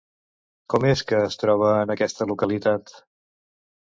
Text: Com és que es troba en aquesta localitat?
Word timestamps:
Com 0.73 0.87
és 0.91 1.03
que 1.11 1.21
es 1.27 1.37
troba 1.43 1.69
en 1.85 1.93
aquesta 1.97 2.27
localitat? 2.33 2.95